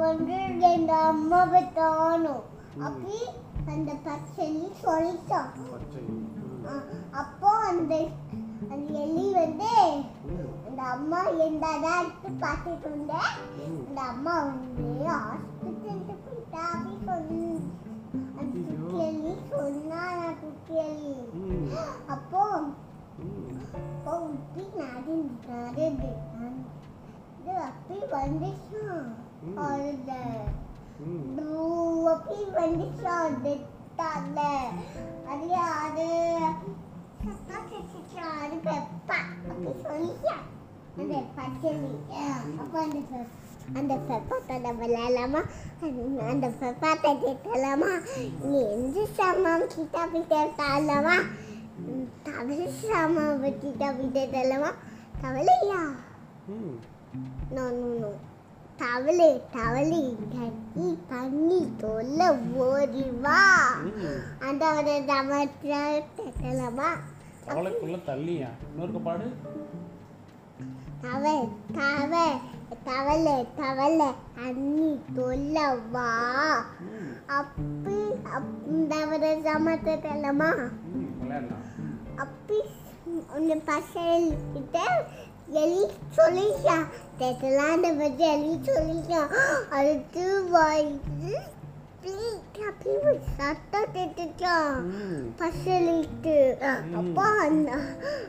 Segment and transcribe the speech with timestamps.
[0.00, 0.36] வந்து
[0.68, 2.44] எங்க அம்மாவை தானும்
[2.80, 3.18] அப்படி
[3.66, 5.50] அந்த பச்சனி சொல்லிட்டான்
[7.12, 7.94] அப்போ அந்த
[8.70, 9.72] அந்த எலி வந்து
[10.68, 13.32] அந்த அம்மா எந்த எடுத்து பார்த்துட்டு இருந்தேன்
[13.80, 17.44] அந்த அம்மா வந்து ஹாஸ்பிட்டலுக்கு போயிட்டா அப்படி சொல்லி.
[18.38, 21.14] அந்த குட்டி எலி சொன்னாங்க குட்டி எலி.
[22.06, 22.42] அப்போ
[24.78, 25.16] நடந்து
[25.48, 26.10] நடந்து
[28.12, 29.06] வந்துச்சான்.
[29.64, 30.10] அழுத.
[32.10, 33.48] அப்படி வந்துச்சான் அந்த
[33.96, 34.38] தல
[35.28, 35.46] அது
[35.76, 36.06] அது
[37.24, 40.34] சத்தா கேட்டுச்சா அது பெப்பா அப்படி சொல்லிச்சா
[40.98, 41.90] அந்த பச்சளி
[42.58, 43.30] அப்போ அந்த பெ-
[43.74, 45.40] அந்த பெப்பாத்தோட விளையாடலாமா
[45.82, 47.90] அந்த- அந்த பெப்பாத்தை கேட்கலாமா
[48.44, 51.16] நீ எந்த சாமான் கிட்ட கேட்கலாமா
[52.24, 54.70] தவளை சாமான் கிட்ட போய் கேட்கலாமா
[55.22, 55.82] தவளையா
[57.50, 58.10] நோ நோ நோ
[58.78, 60.00] தவளை தவளை
[60.32, 62.20] கட்டி பண்ணி தொல்ல
[62.64, 63.40] ஓடி வா
[63.84, 64.18] ம்.
[64.48, 65.78] அந்த ஒரு தமத்தை
[66.16, 66.88] கேட்கலாமா
[67.46, 69.28] தவளைக்குள்ள தள்ளியா இன்னொரு பாடு
[71.04, 71.36] தவளை
[71.76, 72.26] தவளை
[72.86, 74.10] தவளை தவளை
[74.46, 75.58] அண்ணி தொல்ல
[75.90, 76.10] வா
[76.88, 77.12] ம்.
[77.38, 77.98] அப்படி
[78.34, 80.50] அந்த ஒரு தமத்தை கேட்கலாமா
[80.94, 81.12] ம்.
[85.54, 85.82] எலி
[86.16, 86.76] சொல்லிச்சா
[87.18, 89.20] தெட்டலாம் பற்றி எலி சொல்லிச்சா
[89.70, 90.24] அடுத்து
[93.02, 95.22] ஒரு சத்தம் கேட்டுச்சான் ம்.
[95.38, 96.34] பசலிட்டு
[96.94, 97.70] அப்போ அந்த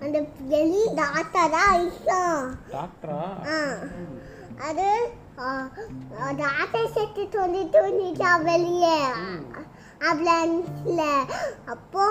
[0.00, 0.16] அந்த
[0.50, 3.20] எலி டாக்டரா ஆயிடுச்சான் டாக்டரா
[4.60, 4.88] அது
[6.36, 8.98] டாக்டர் செட்டு சொல்லிட்டு வந்துச்சா வெளியே.
[10.00, 11.02] ஆம்புலன்ஸ்ல
[11.66, 12.04] அப்போ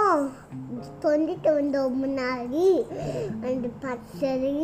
[1.03, 2.67] தொண்டிட்டு வந்த முன்னாடி.
[3.45, 4.55] அந்த பச்சரி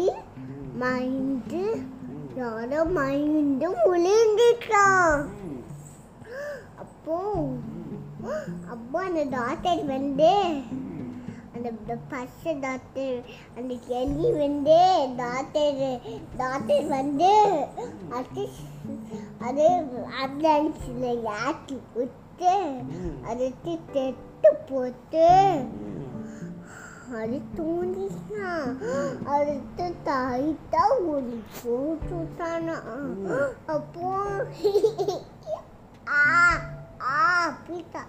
[0.81, 1.61] மைண்டு
[2.37, 5.21] யாரோ மைண்டு முழுந்துட்டான்
[6.83, 7.17] அப்போ
[8.73, 10.31] அப்போ அந்த டாக்டர் வந்து
[11.55, 13.15] அந்த பச்சை டாக்டர்
[13.57, 14.77] அந்த எலி வந்து
[15.21, 15.79] டாக்டர்
[16.37, 17.31] டாக்டர் வந்து
[18.13, 18.43] அது
[19.47, 19.65] அது
[20.19, 21.07] ஆம்புலன்ஸில்
[21.37, 22.53] ஏற்றி விட்டு
[23.29, 25.27] அதுக்கு தெட்டு போட்டு
[27.07, 28.49] தூண்டினா
[29.25, 32.75] அடுத்து தாய்த்தா ஒரு போட்டுட்டானா
[33.67, 34.09] அப்போ
[36.11, 36.23] ஆ
[37.07, 37.15] ஆ
[37.47, 38.03] அப்படிட்டா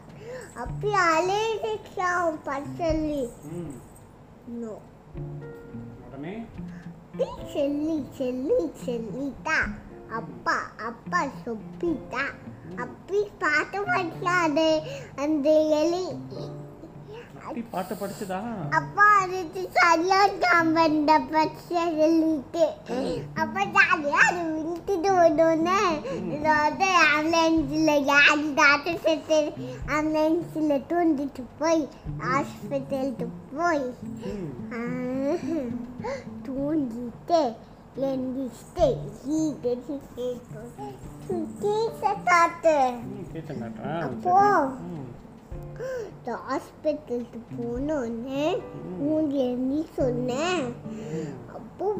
[0.55, 3.23] அப்படி அலையிடுச்சான் பச்சல்லி
[3.53, 3.75] ம்.
[4.61, 4.75] நோ
[7.53, 9.59] செல்லி செல்லி செல்லிட்டா
[10.11, 12.25] அப்பா அப்பா சொப்பிட்டா
[12.77, 14.69] அப்படி பாட்டு படிச்சாது
[15.17, 16.05] அந்த எலி
[17.49, 18.39] அப்படி பாட்டு படிச்சதா
[18.79, 20.19] அப்பா அதுக்கு சரியா
[20.79, 22.65] வந்த பச்சை சொல்லிட்டு
[23.35, 25.79] அப்ப ஜாலியா அது விழுத்துட்டு வந்தோடனே
[26.33, 29.39] அதாவது ஆம்புலன்ஸ்ல யாரு டாக்டர் செட்டு
[29.95, 31.83] ஆம்புலன்ஸ்ல தூண்டிட்டு போய்
[32.25, 33.89] ஹாஸ்பிட்டலுக்கு போய்
[38.09, 38.89] எந்திரிச்சிட்டு
[39.39, 39.73] ஈட்டு
[42.27, 42.99] காட்டு காட்டுறேன்
[44.07, 44.37] அப்போ
[45.78, 46.06] ம்.
[46.27, 48.62] ஹாஸ்பிட்டலுக்கு போனோடனே
[48.99, 50.75] மூஞ்சி எண்ணி சொன்னேன்.
[51.55, 51.94] அப்போ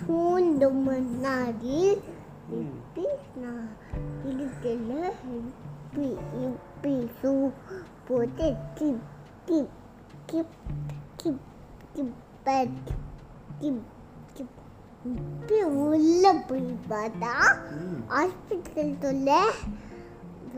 [0.00, 1.98] தூண்டு முன்னாடி.
[2.50, 3.06] இப்படி
[3.42, 3.68] நான்
[4.26, 6.08] இடுக்கல இப்படி
[6.40, 7.50] இப்படி சூ
[8.08, 9.04] போட்டு டிப்
[9.46, 9.68] டிப்
[10.26, 10.54] டிப்
[11.16, 11.40] டிப்
[11.94, 12.14] டிப்
[13.58, 13.84] டிப்
[14.34, 14.56] டிப்
[15.04, 17.34] இப்படி உள்ள போய் பார்த்தா.
[18.08, 19.30] ஹாஸ்பிட்டல் சொல்ல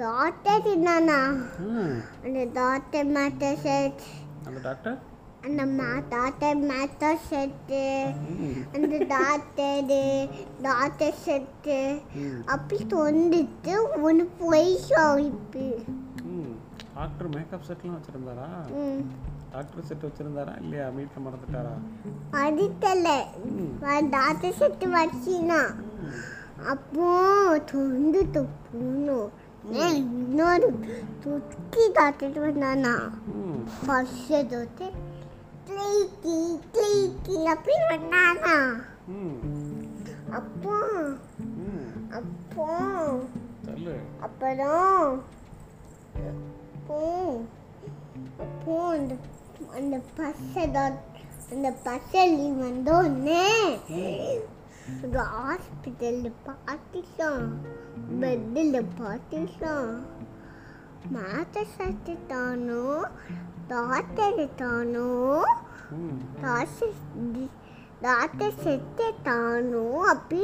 [0.01, 1.17] என்னன்னா
[1.65, 1.97] ம்.
[2.25, 4.03] அந்த டாக்டர் மேட்டர் செட்
[4.47, 4.97] அந்த டாக்டர்
[5.45, 7.83] அந்த மா டாக்டர் மேட்டர் செட்டு
[8.37, 8.55] ம்.
[8.75, 8.97] அந்த
[10.65, 11.79] டாக்டரு செட்டு
[12.15, 12.41] ம்.
[12.47, 15.65] அப்படி தொண்டுட்டு ஒன்று போயிச்சோம் இப்போ
[16.31, 16.55] ம்.
[16.95, 18.49] டாக்டர் மேக்கப் செட்லாம் வச்சிருந்தாரா?
[19.53, 20.55] டாக்டர் செட் வச்சிருந்தாரா?
[20.61, 20.89] இல்லையா?
[20.89, 21.75] வீட்டில் மறந்துட்டாரா.
[24.11, 25.61] Doctor set வச்சினா.
[26.03, 26.19] ம்.
[26.67, 27.07] அப்போ
[27.73, 29.31] தொண்டுட்டு போகணும்
[29.65, 30.79] இன்னொரு
[31.21, 33.11] துக்கி டாக்டர் வந்தானா
[34.49, 34.93] தொட்டு
[35.67, 38.81] கிளீக்கி கிளீக்கி அப்படி வந்தானா.
[40.31, 40.77] அப்போ.
[42.11, 42.67] அப்போ
[44.21, 45.23] அப்புறம்
[46.31, 47.41] அப்போ
[48.39, 49.15] அப்போ அந்த
[49.75, 50.99] அந்த டாக்
[51.53, 53.47] அந்த பசலி வந்தோடனே
[55.03, 57.49] ஒரு ஹாஸ்பிட்டலில் பார்த்துச்சான்
[58.19, 59.93] பெட்டில் பார்த்துச்சான்
[61.13, 62.85] மாத்த சத்துட்டானோ
[63.69, 65.11] டாக்டர் தானோ
[65.93, 66.19] ம்.
[66.43, 66.97] டாக்டர்
[68.03, 70.43] டாக்டர் செத்துட்டானோ அப்படி